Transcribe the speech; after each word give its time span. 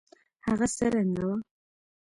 هغه 0.45 0.67
څه 0.75 0.85
رنګه 0.95 1.23
وه. 1.27 1.35